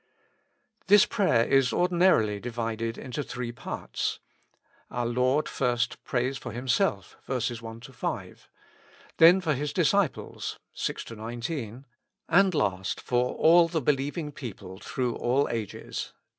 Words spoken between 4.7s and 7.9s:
Our Lord first prays for Himself (v. 1